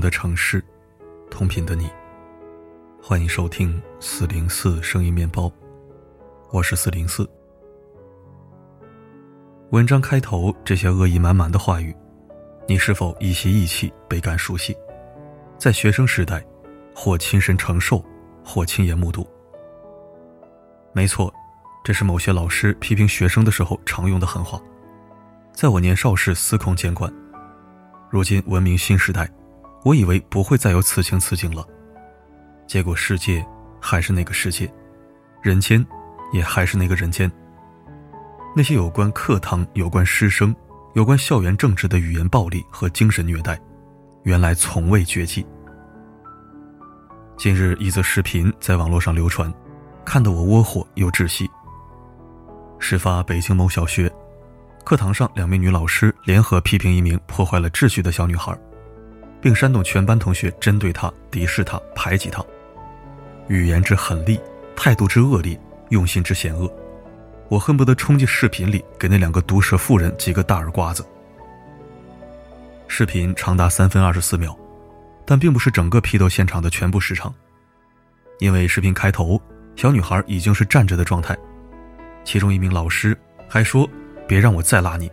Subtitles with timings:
[0.00, 0.62] 的城市，
[1.30, 1.90] 同频的你，
[3.02, 5.50] 欢迎收听四零四声音面包，
[6.50, 7.28] 我是四零四。
[9.70, 11.94] 文章开头这些恶意满满的话语，
[12.66, 14.76] 你是否一些意气，倍感熟悉？
[15.58, 16.44] 在学生时代，
[16.94, 18.04] 或亲身承受，
[18.44, 19.28] 或亲眼目睹。
[20.92, 21.32] 没错，
[21.84, 24.60] 这是某些老师批评学生的时候常用的狠话。
[25.52, 27.12] 在我年少时司空见惯，
[28.10, 29.28] 如今文明新时代。
[29.84, 31.66] 我以为不会再有此情此景了，
[32.66, 33.44] 结果世界
[33.80, 34.70] 还是那个世界，
[35.40, 35.84] 人间
[36.32, 37.30] 也还是那个人间。
[38.56, 40.54] 那些有关课堂、有关师生、
[40.94, 43.58] 有关校园政治的语言暴力和精神虐待，
[44.24, 45.46] 原来从未绝迹。
[47.36, 49.52] 近日一则视频在网络上流传，
[50.04, 51.48] 看得我窝火又窒息。
[52.80, 54.12] 事发北京某小学，
[54.84, 58.58] 课堂上两名女老师联合批评一名破坏了秩序的小女孩。
[59.40, 62.44] 并煽动全班同学针对他、敌视他、排挤他，
[63.48, 64.40] 语言之狠厉，
[64.74, 65.58] 态度之恶劣，
[65.90, 66.70] 用心之险恶，
[67.48, 71.04] 我恨不得冲进视频里给那两个毒舌妇人几个大耳刮子。
[72.88, 74.56] 视频长达三分二十四秒，
[75.24, 77.32] 但并不是整个批斗现场的全部时长，
[78.40, 79.40] 因为视频开头
[79.76, 81.36] 小女孩已经是站着的状态，
[82.24, 83.16] 其中一名老师
[83.46, 83.88] 还说
[84.26, 85.10] ：“别让我再拉你。”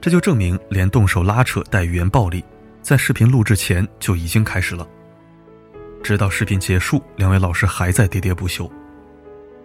[0.00, 2.44] 这就证明连动手拉扯带语言暴力。
[2.86, 4.86] 在视频录制前就已经开始了，
[6.04, 8.70] 直到视频结束，两位老师还在喋喋不休。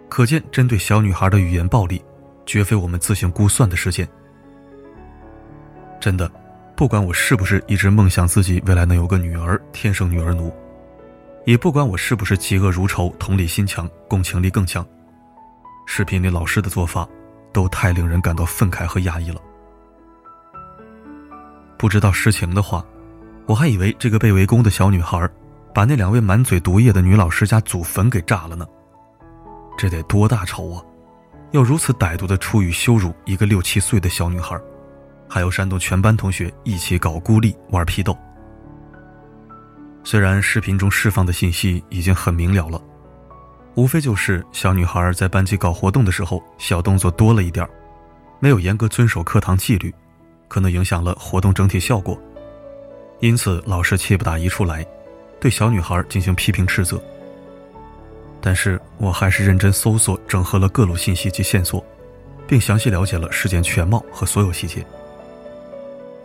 [0.08, 2.04] 可见，针对小女孩的语言暴力，
[2.44, 4.08] 绝非我们自行估算的事件。
[6.00, 6.28] 真的，
[6.74, 10.52] 不管我是不是一直梦想自己未来能有个女儿，天生女儿奴，
[11.46, 14.84] 也不管我是不是嫉恶如仇、同理心强、共情力更强，
[15.86, 17.08] 视频里老师的做法，
[17.52, 19.40] 都太令人感到愤慨和压抑了。
[21.78, 22.84] 不知道实情的话。
[23.46, 25.28] 我还以为这个被围攻的小女孩，
[25.74, 28.66] 把那两位满嘴毒液的女老师家祖坟给炸了呢。
[29.76, 30.82] 这得多大仇啊！
[31.50, 34.58] 要如此歹毒的出语羞辱一个六七岁的小女孩，
[35.28, 38.16] 还要煽动全班同学一起搞孤立、玩批斗。
[40.04, 42.80] 虽然视频中释放的信息已经很明了了，
[43.74, 47.68] 无非就是小女孩在班级搞活动的时候小动作多了一点
[48.40, 49.94] 没有严格遵守课堂纪律，
[50.48, 52.18] 可能影响了活动整体效果。
[53.22, 54.84] 因此，老师气不打一处来，
[55.40, 57.00] 对小女孩进行批评斥责。
[58.40, 61.86] 但是我还是认真搜索、整合了各路信息及线索，
[62.48, 64.84] 并详细了解了事件全貌和所有细节。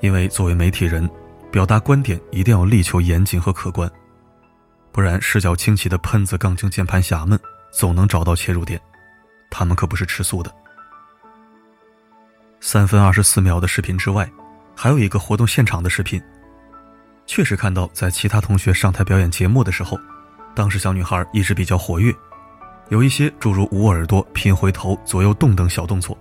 [0.01, 1.07] 因为作为媒体人，
[1.51, 3.87] 表达观点一定要力求严谨和客观，
[4.91, 7.39] 不然视角清奇的喷子、杠精、键盘侠们
[7.71, 8.81] 总能找到切入点，
[9.51, 10.51] 他们可不是吃素的。
[12.59, 14.27] 三分二十四秒的视频之外，
[14.75, 16.19] 还有一个活动现场的视频。
[17.27, 19.99] 确实看到，在其他同学上台表演节目的时候，
[20.55, 22.11] 当时小女孩一直比较活跃，
[22.89, 26.17] 有一些诸如捂耳朵、拼回头、左右动等小动作，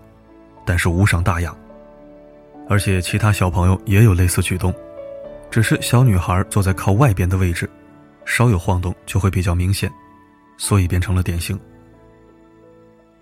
[0.66, 1.54] 但是无伤大雅。
[2.68, 4.74] 而且其他小朋友也有类似举动，
[5.48, 7.70] 只是小女孩坐在靠外边的位置，
[8.24, 9.90] 稍有晃动就会比较明显，
[10.58, 11.58] 所以变成了典型。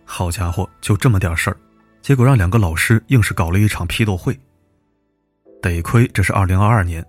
[0.07, 1.57] 好家伙，就这么点事儿，
[2.01, 4.35] 结果让两个老师硬是搞了一场批斗会。
[5.61, 7.05] 得亏这是二零二二年。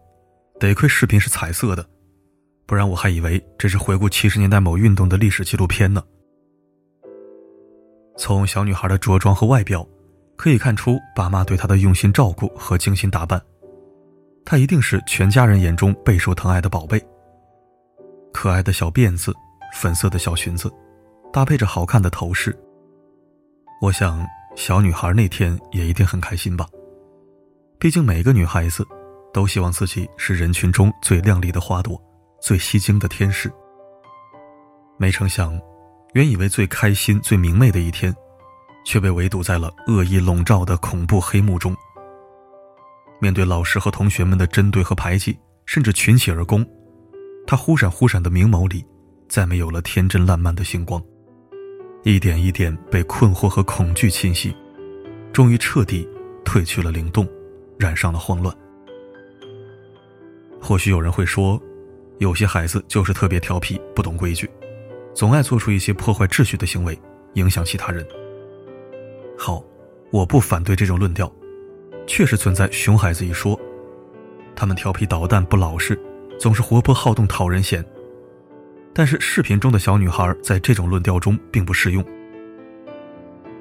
[0.57, 1.85] 得亏视频是彩色的，
[2.65, 6.01] 不然我还以为这是回顾七十年代某运动的历史纪录片呢。
[8.17, 9.85] 从小女孩的着装和外表，
[10.37, 13.41] 可以看出爸妈对她的用心照顾和精心打扮，
[14.45, 17.05] 她一定是全家人眼中备受疼爱的宝贝。
[18.31, 19.33] 可爱的小辫子，
[19.75, 20.71] 粉色的小裙子，
[21.33, 22.57] 搭配着好看的头饰，
[23.81, 26.65] 我想小女孩那天也一定很开心吧。
[27.77, 28.87] 毕竟每个女孩子。
[29.35, 32.01] 都希望自己是人群中最靓丽的花朵，
[32.41, 33.51] 最吸睛的天使。
[34.97, 35.59] 没成想，
[36.13, 38.15] 原以为最开心、最明媚的一天，
[38.85, 41.75] 却被围堵在了恶意笼罩的恐怖黑幕中。
[43.19, 46.65] 面对老师和同学们的针对和排挤，甚至群起而攻，
[47.45, 48.85] 他忽闪忽闪的明眸里，
[49.27, 51.03] 再没有了天真烂漫的星光，
[52.03, 54.55] 一点一点被困惑和恐惧侵袭，
[55.33, 56.07] 终于彻底
[56.45, 57.27] 褪去了灵动，
[57.77, 58.55] 染上了慌乱。
[60.65, 61.61] 或许有人会说，
[62.17, 64.49] 有些孩子就是特别调皮，不懂规矩，
[65.13, 66.99] 总爱做出一些破坏秩序的行为，
[67.35, 68.03] 影响其他人。
[69.37, 69.63] 好，
[70.09, 71.31] 我不反对这种论调，
[72.07, 73.59] 确实存在熊孩子一说，
[74.55, 75.95] 他们调皮捣蛋不老实，
[76.39, 77.85] 总是活泼好动讨人嫌。
[78.91, 82.03] 但是视频中的小女孩在这种论调中并不适用。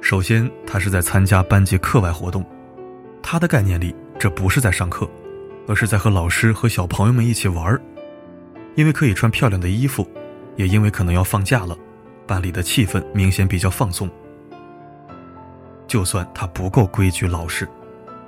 [0.00, 2.42] 首先，她是在参加班级课外活动，
[3.22, 5.06] 她的概念里这不是在上课。
[5.66, 7.80] 而是在和老师和小朋友们一起玩
[8.74, 10.06] 因为可以穿漂亮的衣服，
[10.56, 11.76] 也因为可能要放假了，
[12.26, 14.10] 班里的气氛明显比较放松。
[15.86, 17.68] 就算他不够规矩老实，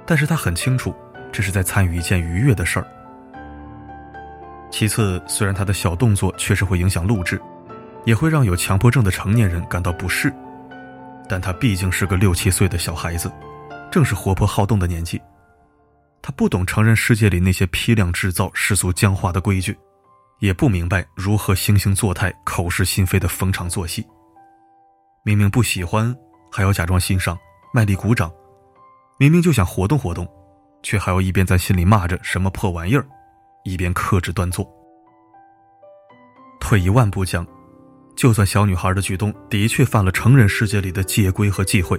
[0.07, 0.95] 但是他很清楚，
[1.33, 2.87] 这是在参与一件愉悦的事儿。
[4.71, 7.41] 其次，虽然他的小动作确实会影响录制，
[8.05, 10.33] 也会让有强迫症的成年人感到不适，
[11.29, 13.31] 但他毕竟是个六七岁的小孩子，
[13.91, 15.21] 正是活泼好动的年纪。
[16.27, 19.79] 他不懂成人世界里那些批量制造、世俗僵化的规矩，
[20.41, 24.05] 也不明白如何惺惺作态、口是心非的逢场作戏。
[25.23, 26.13] 明明不喜欢，
[26.51, 27.39] 还要假装欣赏。
[27.73, 28.29] 卖力鼓掌，
[29.21, 30.27] 明明就想活动活动，
[30.83, 33.07] 却还要一边在心里骂着什么破玩意儿，
[33.63, 34.69] 一边克制端坐。
[36.59, 37.47] 退一万步讲，
[38.17, 41.97] 就算小女孩的举动的确犯了成人世界里的戒规和忌讳，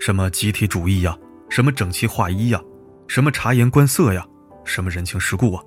[0.00, 1.14] 什么集体主义呀，
[1.50, 2.62] 什么整齐划一呀，
[3.10, 4.24] 什么察言观色呀，
[4.64, 5.64] 什么人情世故啊，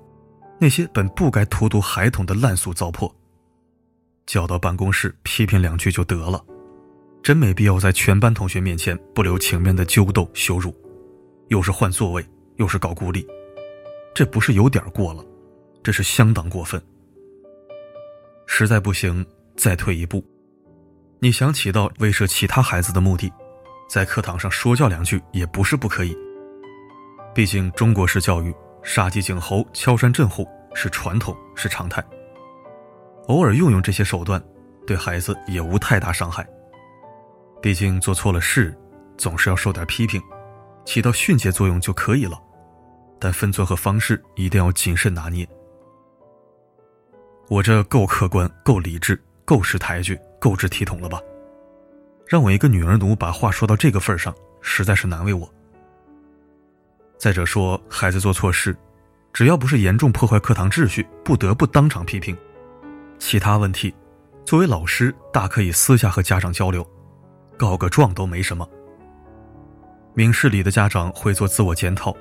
[0.58, 3.12] 那些本不该荼毒孩童的烂俗糟粕，
[4.24, 6.42] 叫到办公室批评两句就得了。
[7.22, 10.74] 真没必要在全班同学面前不留情面的揪斗羞辱，
[11.48, 12.26] 又是换座位，
[12.56, 13.26] 又是搞孤立，
[14.14, 15.22] 这不是有点过了，
[15.82, 16.82] 这是相当过分。
[18.46, 19.22] 实在不行，
[19.54, 20.24] 再退一步，
[21.18, 23.30] 你想起到威慑其他孩子的目的，
[23.86, 26.16] 在课堂上说教两句也不是不可以。
[27.34, 28.54] 毕竟中国式教育，
[28.84, 32.00] 杀鸡儆猴、敲山震虎是传统，是常态。
[33.26, 34.40] 偶尔用用这些手段，
[34.86, 36.46] 对孩子也无太大伤害。
[37.60, 38.72] 毕竟做错了事，
[39.18, 40.22] 总是要受点批评，
[40.84, 42.38] 起到训诫作用就可以了。
[43.18, 45.48] 但分寸和方式一定要谨慎拿捏。
[47.48, 51.20] 我这够客观、够理智、够识抬举、够知体统了吧？
[52.28, 55.52] 让我一个女儿奴把话说到这个份上，实在是难为我。
[57.24, 58.76] 再者说，孩子做错事，
[59.32, 62.36] 只要不是严重破坏课堂秩序，不得不当场批评；
[63.18, 63.94] 其他问题，
[64.44, 66.86] 作为老师，大可以私下和家长交流。
[67.56, 68.68] 告个状都没什么。
[70.12, 72.14] 明事理的家长会做自我检讨，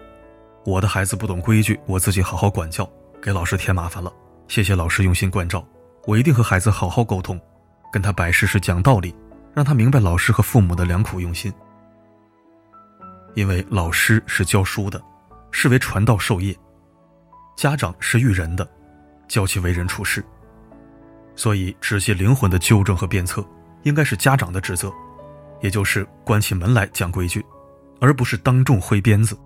[0.64, 2.90] 我的孩子不懂规矩，我自己好好管教，
[3.22, 4.10] 给老师添麻烦了。
[4.48, 5.68] 谢谢老师用心关照，
[6.06, 7.38] 我一定和孩子好好沟通，
[7.92, 9.14] 跟他摆事实讲道理，
[9.54, 11.54] 让他明白老师和父母的良苦用心。
[13.36, 15.02] 因为老师是教书的，
[15.52, 16.54] 是为传道授业；
[17.56, 18.70] 家长是育人的，
[19.28, 20.24] 教其为人处事。
[21.36, 23.44] 所以，直接灵魂的纠正和鞭策，
[23.84, 24.92] 应该是家长的职责。
[25.62, 27.44] 也就是关起门来讲规矩，
[28.02, 29.38] 而不是当众挥鞭子。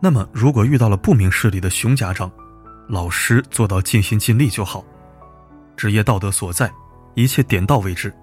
[0.00, 2.30] 那么，如果遇到了不明事理的熊家长，
[2.88, 4.84] 老师做到尽心尽力就好，
[5.76, 6.72] 职业道德所在，
[7.14, 8.14] 一切点到为止，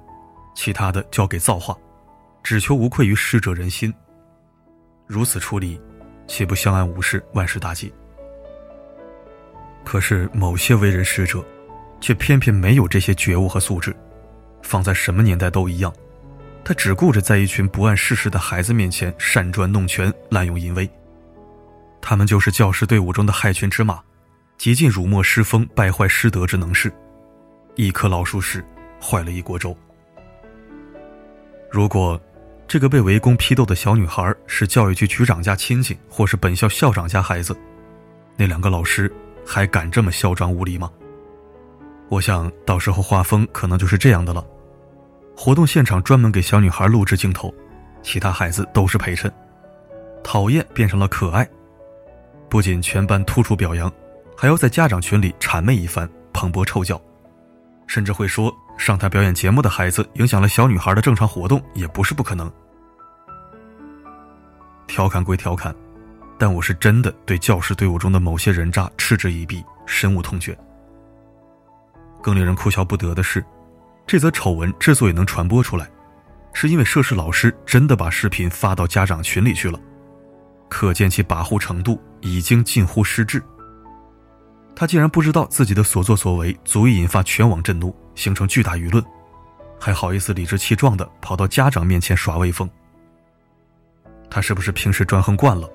[0.55, 1.75] 其他的交给造化，
[2.43, 3.93] 只求无愧于师者仁心。
[5.07, 5.79] 如此处理，
[6.27, 7.93] 岂不相安无事，万事大吉？
[9.83, 11.43] 可是某些为人师者，
[11.99, 13.95] 却偏偏没有这些觉悟和素质。
[14.61, 15.93] 放在什么年代都一样，
[16.63, 20.89] 他只顾着在一群不谙世事的孩子面前擅专弄权、滥用淫威。
[21.99, 24.01] 他们就是教师队伍中的害群之马，
[24.57, 26.93] 极尽辱没师风、败坏师德之能事。
[27.75, 28.63] 一颗老鼠屎，
[29.01, 29.75] 坏了一锅粥。
[31.71, 32.21] 如果
[32.71, 37.53] 这个被围攻批斗的小女孩是教育局局长家亲戚，或是本校校长家孩子，
[38.37, 39.13] 那两个老师
[39.45, 40.89] 还敢这么嚣张无礼吗？
[42.07, 44.41] 我想到时候画风可能就是这样的了。
[45.35, 47.53] 活动现场专门给小女孩录制镜头，
[48.01, 49.29] 其他孩子都是陪衬。
[50.23, 51.45] 讨厌变成了可爱，
[52.47, 53.91] 不仅全班突出表扬，
[54.37, 57.01] 还要在家长群里谄媚一番，捧钵臭脚，
[57.85, 58.49] 甚至会说
[58.81, 62.51] 上台表演节目的孩子影响了小女孩的正常活动，也不是不可能。
[64.87, 65.73] 调侃归调侃，
[66.39, 70.57] 但我是真的对教师队伍中的某些人渣嗤之以鼻，深恶痛绝。
[72.23, 73.45] 更令人哭笑不得的是，
[74.07, 75.87] 这则丑闻之所以能传播出来，
[76.51, 79.79] 是因为涉事老师真的把视频发到家长群里去了，
[80.67, 83.43] 可见其跋扈程度已经近乎失智。
[84.75, 89.03] 他竟然不知道自己的所作所为足以引发全网震怒，形成巨大舆论，
[89.79, 92.69] 还好意思理直气壮地跑到家长面前耍威风。
[94.29, 95.69] 他是不是平时专横惯了，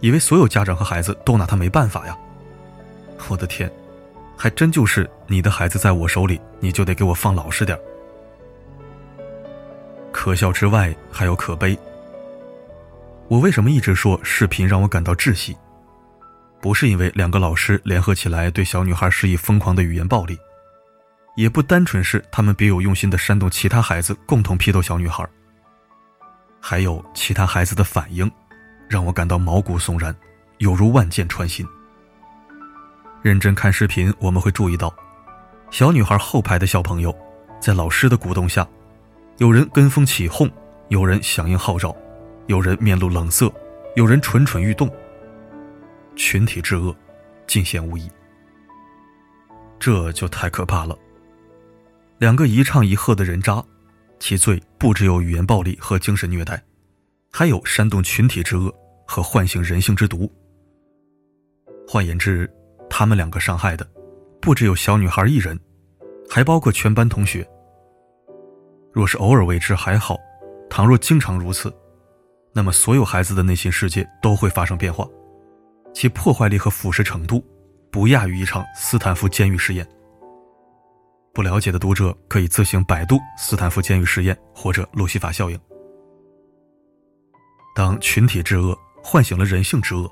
[0.00, 2.16] 以为所有家长和孩子都拿他没办法呀？
[3.28, 3.70] 我的天！
[4.40, 7.76] 还真就是你的孩子在我手里，你就得给我放老实点
[10.12, 11.76] 可笑之外还有可悲。
[13.26, 15.56] 我为什么一直说视频让我感到窒息？
[16.60, 20.38] 不是因为两个老师联合起来对小女孩施以疯狂的语言暴力，
[21.36, 25.24] 也不单纯是他们别有用心的煽动其他孩子共同批斗小女孩。
[26.60, 28.28] 还有其他孩子的反应，
[28.88, 30.14] 让我感到毛骨悚然，
[30.58, 31.64] 犹如万箭穿心。
[33.22, 34.92] 认真看视频，我们会注意到，
[35.70, 37.16] 小女孩后排的小朋友，
[37.60, 38.66] 在老师的鼓动下，
[39.36, 40.50] 有人跟风起哄，
[40.88, 41.94] 有人响应号召，
[42.48, 43.52] 有人面露冷色，
[43.94, 44.90] 有人蠢蠢欲动。
[46.18, 46.94] 群体之恶，
[47.46, 48.10] 尽显无疑。
[49.78, 50.98] 这就太可怕了。
[52.18, 53.64] 两个一唱一和的人渣，
[54.18, 56.60] 其罪不只有语言暴力和精神虐待，
[57.32, 58.74] 还有煽动群体之恶
[59.06, 60.30] 和唤醒人性之毒。
[61.86, 62.52] 换言之，
[62.90, 63.88] 他们两个伤害的，
[64.40, 65.58] 不只有小女孩一人，
[66.28, 67.48] 还包括全班同学。
[68.92, 70.18] 若是偶尔为之还好，
[70.68, 71.72] 倘若经常如此，
[72.52, 75.08] 那么所有孩子的内心世界都会发生变化，
[76.00, 77.44] 其破坏力和腐蚀程度，
[77.90, 79.84] 不亚于一场斯坦福监狱实验。
[81.34, 85.58] 不了解的读者可以自行百度斯坦福监狱实验或者路西法效应。
[87.74, 90.08] 当群体之恶唤醒了人性之恶。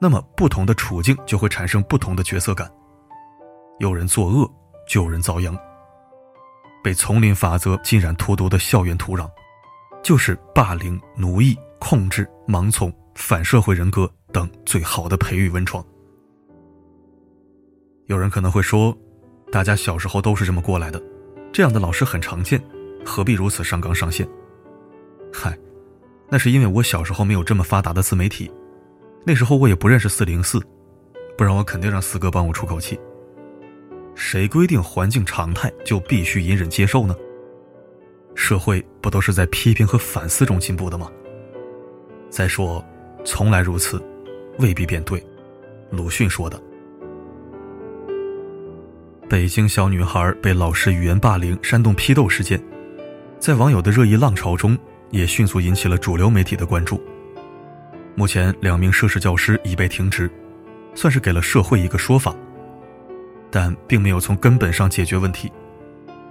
[0.00, 2.66] 那么，不同的处境就会产生不同的角色感。
[3.78, 4.50] 有人作恶，
[4.88, 5.54] 就有人遭殃。
[6.82, 9.30] 被丛林法则浸染荼毒的校园土壤，
[10.02, 15.84] 就是霸凌、奴役、控制、盲从、反社会人格等最好的培育温床。
[18.04, 18.96] 有人可能会说，
[19.50, 21.02] 大家小时候都是这么过来的，
[21.50, 22.62] 这样的老师很常见，
[23.04, 24.28] 何必如此上纲上线？
[25.32, 25.58] 嗨，
[26.28, 28.52] 那是因为我小时候没有这么发达的自媒体。
[29.24, 30.60] 那时候我也不认识四零四，
[31.36, 33.00] 不然我肯定让四哥帮我出口气。
[34.14, 37.16] 谁规定环境常态就必须隐忍接受呢？
[38.34, 41.10] 社会不都是在批评和反思中进步的吗？
[42.28, 42.84] 再说，
[43.26, 44.00] 从来如此，
[44.60, 45.20] 未必便对。
[45.90, 46.62] 鲁迅说的。
[49.28, 52.62] 北京小女孩被老师语言霸凌、煽动批斗事件，
[53.40, 54.78] 在网友的热议浪潮中，
[55.10, 57.02] 也迅速引起了主流媒体的关注。
[58.14, 60.30] 目前，两名涉事教师已被停职，
[60.94, 62.32] 算是给了社会一个说法，
[63.50, 65.50] 但并没有从根本上解决问题，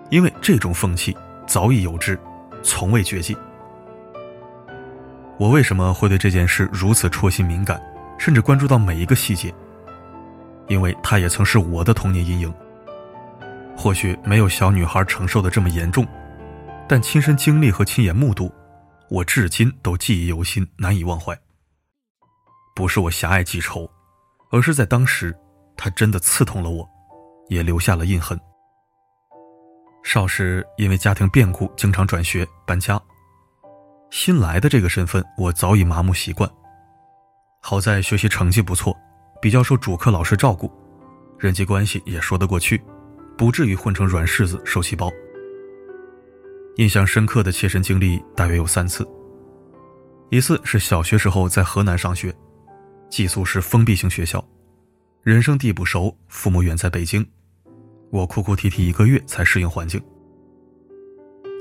[0.10, 1.14] 因为这种风气
[1.46, 2.18] 早已有之，
[2.64, 3.36] 从未绝迹。
[5.38, 7.82] 我为什么会对这件事如此戳心敏感，
[8.18, 9.54] 甚至关注到每一个细节？
[10.68, 12.54] 因为它也曾是我的童年阴影。
[13.76, 16.08] 或许没有小女孩承受的这么严重，
[16.88, 18.50] 但亲身经历和亲眼目睹，
[19.10, 21.38] 我至今都记忆犹新，难以忘怀。
[22.74, 23.90] 不是我狭隘记仇，
[24.52, 25.36] 而是在当时，
[25.76, 26.88] 他真的刺痛了我，
[27.50, 28.40] 也留下了印痕。
[30.02, 33.02] 少时因为家庭变故，经常转学搬家。
[34.10, 36.50] 新来的这个身份，我早已麻木习惯。
[37.62, 38.96] 好在学习成绩不错，
[39.42, 40.72] 比较受主课老师照顾，
[41.38, 42.82] 人际关系也说得过去，
[43.38, 45.12] 不至于混成软柿子、受气包。
[46.78, 49.08] 印象深刻的切身经历大约有三次。
[50.30, 52.34] 一次是小学时候在河南上学。
[53.08, 54.44] 寄宿是封闭性学校，
[55.22, 57.26] 人生地不熟，父母远在北京，
[58.10, 60.02] 我哭哭啼啼一个月才适应环境。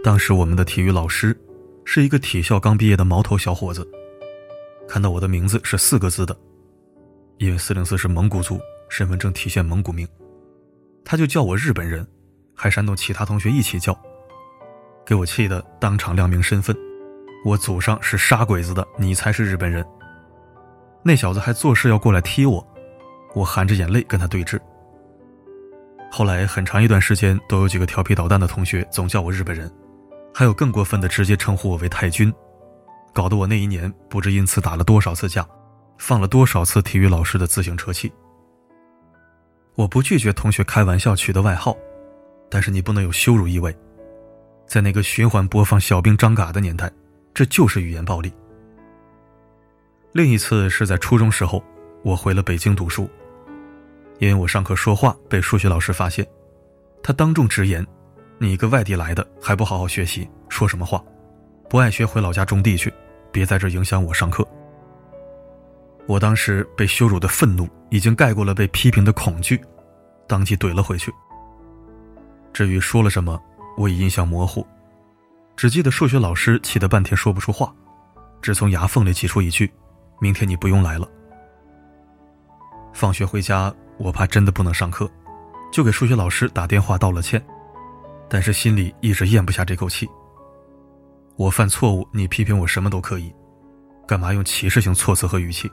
[0.02, 1.38] 当时我们的体育老师
[1.84, 3.86] 是一个体校刚毕业的毛头小伙子，
[4.88, 6.36] 看到我的名字是四个字的，
[7.38, 10.08] 因为四零四是蒙古族，身份证体现蒙古名，
[11.04, 12.06] 他就叫我日本人，
[12.54, 13.96] 还煽动其他同学一起叫，
[15.04, 16.76] 给我气得当场亮明身份，
[17.44, 19.84] 我祖上是杀鬼子的，你才是日本人。
[21.02, 22.66] 那小子还作势要过来踢我，
[23.34, 24.58] 我含着眼泪跟他对峙。
[26.10, 29.70] 后来很长一段时间都有几个调皮捣蛋的同学总叫我日本人，
[30.34, 32.34] 还有更过分的直接称呼我为太君，
[33.12, 35.46] 搞得我那一年不知因此打了多少次架，
[35.96, 38.12] 放了多少次体育老师的自行车气。
[39.76, 41.76] 我不拒绝同学开玩笑取的外号，
[42.50, 43.72] 但是你不能有羞辱意味，
[44.66, 46.90] 在那个循环播放小兵张嘎的年代，
[47.32, 48.32] 这就是语言暴力。
[50.10, 51.62] 另一次是在初中时候，
[52.02, 53.08] 我回了北京读书，
[54.18, 56.26] 因为我上课说话被数学老师发现，
[57.04, 57.84] 他当众直言
[58.38, 61.02] ：“你一个外地来的还不好好学习，说什么话？
[61.68, 62.92] 不爱学回老家种地去，
[63.32, 64.46] 别在这影响我上课。”
[66.06, 69.58] 我当时被羞辱的愤怒已经盖过了被批评的恐惧，
[70.26, 71.10] 当即怼了回去。
[72.52, 73.40] 至于说了什么，
[73.76, 74.66] 我已印象模糊，
[75.56, 77.74] 只记得数学老师气得半天说不出话，
[78.42, 79.72] 只从牙缝里挤出一句。
[80.20, 81.08] 明天你不用来了。
[82.92, 85.10] 放学回家，我怕真的不能上课，
[85.72, 87.44] 就给数学老师打电话道了歉，
[88.34, 90.08] 但是心里一直咽不下这口气。
[91.36, 93.32] 我犯错误，你批评我什么都可以，
[94.08, 95.70] 干嘛用歧视性措辞和语气？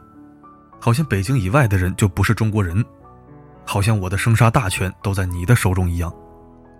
[0.80, 2.86] 好像北京以外的人就不是中国人，
[3.65, 6.13] 好像我的生杀大权都在你的手中一样，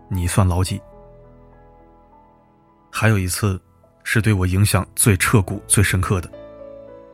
[0.08, 0.80] 你算老几？
[2.92, 3.60] 还有一次，
[4.04, 6.32] 是对我影响最彻骨、最深刻的。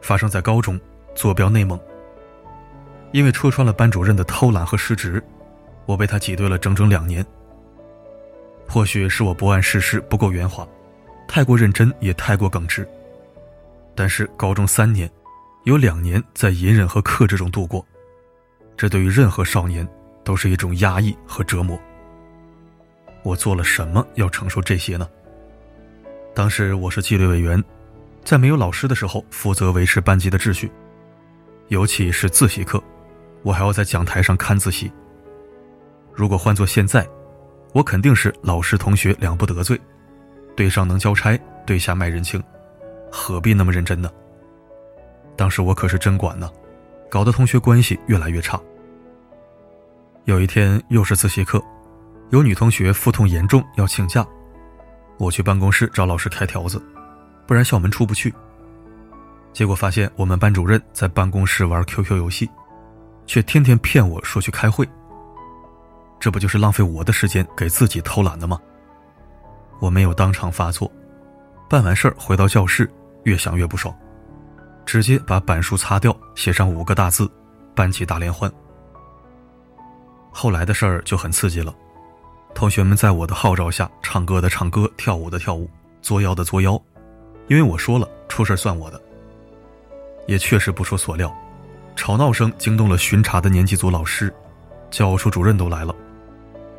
[0.01, 0.77] 发生在高中，
[1.15, 1.79] 坐标内蒙，
[3.13, 5.23] 因为戳穿了班主任的偷懒和失职，
[5.85, 7.25] 我被他挤兑了整整两年。
[8.67, 10.67] 或许是我不谙世事，不够圆滑，
[11.27, 12.87] 太过认真，也太过耿直。
[13.95, 15.09] 但是高中三年，
[15.63, 17.85] 有两年在隐忍和克制中度过，
[18.75, 19.87] 这对于任何少年
[20.23, 21.79] 都是一种压抑和折磨。
[23.23, 25.09] 我做了什么要承受这些呢？
[26.35, 27.61] 当时我是纪律委员，
[28.23, 30.71] 在没有老师的时候，负责维持班级的秩序，
[31.69, 32.81] 尤其是自习课，
[33.41, 34.91] 我还要在讲台上看自习。
[36.13, 37.07] 如果换做现在，
[37.77, 39.79] 我肯定是老师同学两不得罪，
[40.55, 42.43] 对上能交差，对下卖人情，
[43.11, 44.09] 何必那么认真呢？
[45.35, 46.49] 当时我可是真管呢，
[47.07, 48.59] 搞得同学关系越来越差。
[50.25, 51.63] 有一天又是自习课，
[52.31, 54.25] 有女同学腹痛严重要请假，
[55.19, 56.81] 我去办公室找老师开条子，
[57.45, 58.33] 不然校门出不去。
[59.53, 62.49] 结果发现我们班主任在办公室玩 QQ 游戏，
[63.27, 64.83] 却天天骗我说去开会。
[66.19, 68.59] 这不就是浪费我的时间，给自己偷懒的吗？
[69.79, 70.91] 我没有当场发作，
[71.69, 72.89] 办完事儿回到教室，
[73.23, 73.95] 越想越不爽，
[74.85, 77.29] 直接把板书擦掉，写上五个大字
[77.75, 78.51] ：“班级大联欢。”
[80.33, 81.73] 后来的事儿就很刺激了，
[82.55, 85.69] 同学们在我的号召下，唱歌的唱歌，跳舞的跳舞，
[86.01, 86.79] 作妖的作妖，
[87.47, 88.99] 因为我说了，出事算我的。
[90.25, 91.33] 也确实不出所料，
[91.95, 94.33] 吵闹声惊动了巡查的年级组老师，
[94.89, 95.95] 教务处主任都来了。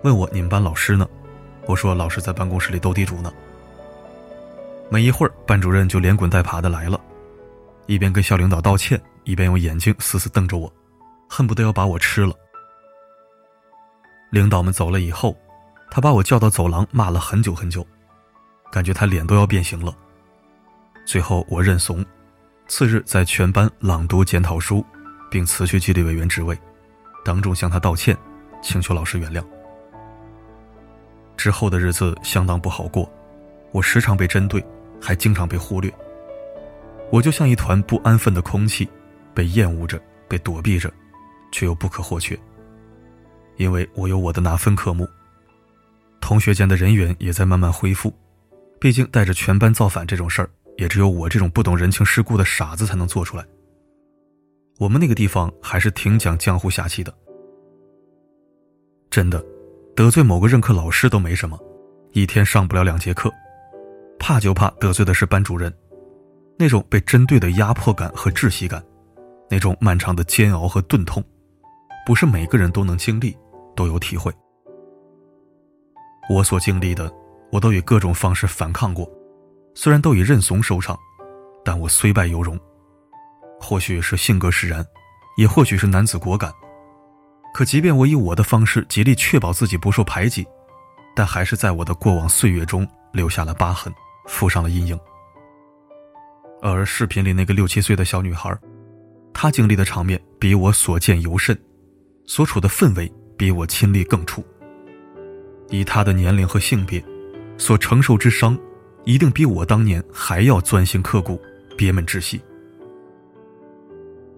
[0.02, 1.08] 问我你们班老师呢？
[1.66, 3.32] 我说老师在办公室里斗地主呢。
[4.90, 6.98] 没一会儿，班主任就连滚带爬的来了，
[7.86, 10.72] 一边跟校领导道歉，一边用眼睛死死瞪着我，
[11.28, 12.32] 恨不得要把我吃了。
[14.30, 15.36] 领导们走了以后，
[15.90, 17.86] 他把我叫到走廊，骂了很久很久，
[18.70, 19.94] 感觉他脸都要变形了。
[21.04, 22.04] 最后我认怂，
[22.66, 24.84] 次日在全班朗读检讨书，
[25.30, 26.56] 并辞去纪律委员职位，
[27.24, 28.16] 当众向他道歉，
[28.62, 29.44] 请求老师原谅。
[31.38, 33.10] 之后的日子相当不好过，
[33.70, 34.62] 我时常被针对，
[35.00, 35.90] 还经常被忽略。
[37.10, 38.86] 我就像一团不安分的空气，
[39.32, 39.98] 被厌恶着，
[40.28, 40.92] 被躲避着，
[41.52, 42.36] 却又不可或缺。
[43.56, 45.08] 因为我有我的拿分科目，
[46.20, 48.12] 同学间的人缘也在慢慢恢复。
[48.80, 53.44] 毕竟带着全班造反这种事儿，也只有我这种不懂人情世故的傻子才能做出来。
[54.78, 57.14] 我们那个地方还是挺讲江湖侠气的，
[59.08, 59.44] 真的。
[59.98, 61.58] 得罪某个任课老师都没什么，
[62.12, 63.28] 一天上不了两节课，
[64.16, 65.76] 怕就怕得罪的是班主任，
[66.56, 68.80] 那种被针对的压迫感和窒息感，
[69.50, 71.20] 那种漫长的煎熬和钝痛，
[72.06, 73.36] 不是每个人都能经历，
[73.74, 74.32] 都有体会。
[76.30, 77.12] 我所经历的，
[77.50, 79.04] 我都以各种方式反抗过，
[79.74, 80.96] 虽然都以认怂收场，
[81.64, 82.56] 但我虽败犹荣。
[83.58, 84.86] 或许是性格使然，
[85.38, 86.52] 也或许是男子果敢。
[87.58, 90.46] 可即便我以我的方式极力确保自己不受排挤，
[91.16, 93.92] 但还是在我的过往岁月中留下了疤痕，
[94.28, 94.96] 附上了阴影。
[96.62, 98.56] 而视频里那个六七岁的小女孩，
[99.34, 101.58] 她经历的场面比我所见尤甚，
[102.26, 104.44] 所处的氛围比我亲历更触。
[105.68, 107.04] 以她的年龄和性别，
[107.56, 108.56] 所承受之伤，
[109.02, 111.42] 一定比我当年还要钻心刻骨、
[111.76, 112.40] 憋闷窒息。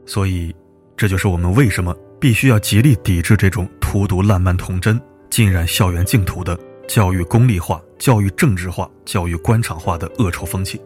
[0.07, 0.57] 所以，
[0.97, 1.95] 这就是我们为什么。
[2.21, 10.79] 必须要极力抵制这种荼毒烂漫童真、浸染校园净土的教育功利化、教育政治化、教育官场化的恶臭风气。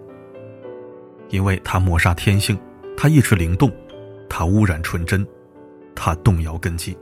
[1.30, 2.56] 因为它抹杀天性，
[2.96, 3.68] 它抑制灵动，
[4.28, 5.26] 它污染纯真，
[5.92, 6.96] 它动摇根基。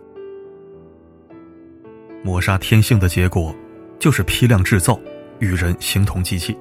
[2.24, 3.54] 抹杀天性的结果，
[3.98, 4.98] 就是批量制造，
[5.40, 6.54] 与人形同机器；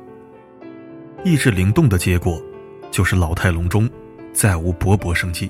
[1.23, 2.43] 抑制灵动的结果，
[2.91, 3.89] 就是老态龙钟，
[4.33, 5.49] 再无勃勃生机。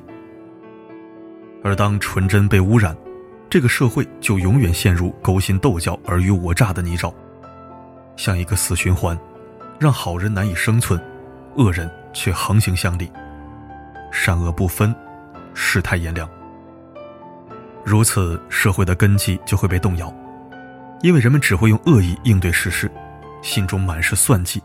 [1.64, 2.96] 而当纯真被污染，
[3.50, 7.14] 这个社会就永远陷入勾心斗角、尔虞我诈的泥沼，
[8.16, 9.18] 像一个死循环，
[9.80, 11.00] 让好人难以生存，
[11.56, 13.12] 恶人却横行乡里，
[14.12, 14.96] 善恶不分，
[15.54, 16.28] 世态炎凉。
[17.84, 20.14] 如此，社会的根基就会被动摇，
[21.02, 22.90] 因为人们只会用恶意应对世事，
[23.42, 24.62] 心中满是算计，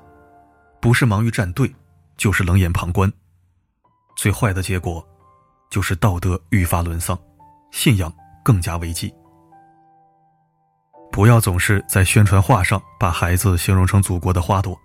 [0.80, 1.70] 不是忙于站队，
[2.16, 3.12] 就是冷眼旁观，
[4.16, 5.06] 最坏的结果。
[5.70, 7.18] 就是道德愈发沦丧，
[7.70, 8.12] 信仰
[8.44, 9.12] 更加危机。
[11.12, 14.78] 不要总是在宣传画上把孩子形容成祖国的花朵，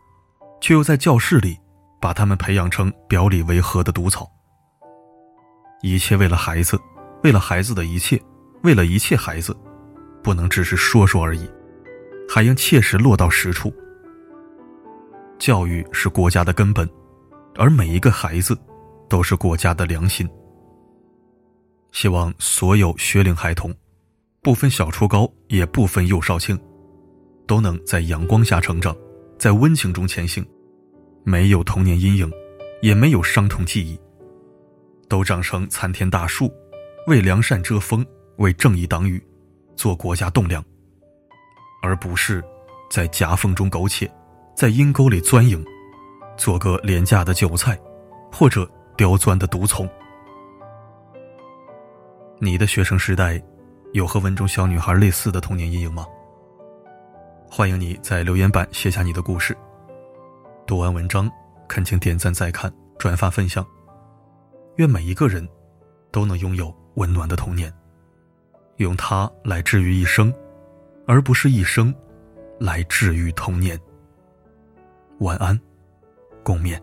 [0.62, 1.58] 却又在教室里
[2.00, 4.30] 把他们培养成表里为和的毒草。
[5.82, 6.80] 一切为了孩子，
[7.24, 8.22] 为了孩子的一切，
[8.64, 9.56] 为了一切孩子，
[10.24, 11.50] 不能只是说说而已，
[12.30, 13.74] 还应切实落到实处。
[15.38, 16.90] 教育是国家的根本，
[17.56, 18.58] 而每一个孩子
[19.10, 20.30] 都是国家的良心。
[21.92, 23.74] 希望所有学龄孩童，
[24.42, 26.58] 不分小初高，也不分幼少轻，
[27.46, 28.96] 都能在阳光下成长，
[29.38, 30.46] 在温情中前行，
[31.24, 32.32] 没有童年阴影，
[32.82, 34.00] 也没有伤痛记忆，
[35.10, 36.52] 都长成参天大树，
[37.08, 38.06] 为良善遮风，
[38.38, 39.22] 为正义挡雨，
[39.76, 40.64] 做国家栋梁，
[41.84, 42.42] 而不是
[42.90, 44.10] 在夹缝中苟且，
[44.56, 45.64] 在阴沟里钻营，
[46.38, 47.78] 做个廉价的韭菜，
[48.32, 49.88] 或者刁钻的毒虫。
[52.44, 53.40] 你的学生时代，
[53.94, 56.08] 有和文中小女孩类似的童年阴影吗？
[57.48, 59.56] 欢迎你在留言板写下你的故事。
[60.66, 61.30] 读完文章，
[61.68, 63.64] 恳请点赞再看、转发分享。
[64.78, 65.48] 愿每一个人
[66.10, 67.72] 都能拥有温暖的童年，
[68.78, 70.34] 用它来治愈一生，
[71.06, 71.94] 而不是一生
[72.60, 73.80] 来治愈童年。
[75.20, 75.60] 晚安，
[76.42, 76.82] 共勉。